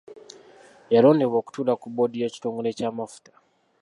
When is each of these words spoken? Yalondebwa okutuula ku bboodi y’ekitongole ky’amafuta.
Yalondebwa 0.93 1.37
okutuula 1.39 1.73
ku 1.81 1.85
bboodi 1.89 2.15
y’ekitongole 2.21 2.69
ky’amafuta. 2.77 3.31